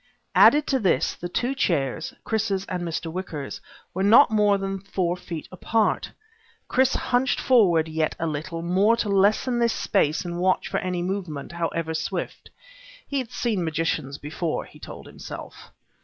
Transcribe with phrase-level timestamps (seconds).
[0.33, 3.11] Added to this, the two chairs Chris's and Mr.
[3.13, 3.61] Wicker's
[3.93, 6.09] were not more than four feet apart.
[6.67, 11.03] Chris hunched forward yet a little more to lessen this space and watch for any
[11.03, 12.49] movement, however swift.
[13.07, 15.71] He had seen magicians before, he told himself.